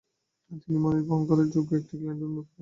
তিনি 0.61 0.77
মানুষ 0.83 1.01
বহন 1.07 1.23
করার 1.29 1.47
যোগ্য 1.55 1.69
একটি 1.79 1.93
গ্লাইডার 1.93 2.17
নির্মাণ 2.21 2.43
করেন। 2.45 2.59